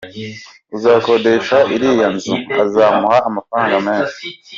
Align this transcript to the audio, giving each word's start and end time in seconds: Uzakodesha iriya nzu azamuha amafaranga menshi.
Uzakodesha 0.75 1.57
iriya 1.75 2.07
nzu 2.15 2.35
azamuha 2.63 3.17
amafaranga 3.29 3.75
menshi. 3.87 4.23